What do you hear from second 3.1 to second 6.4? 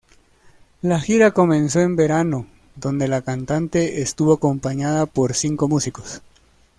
cantante estuvo acompañada por cinco músicos.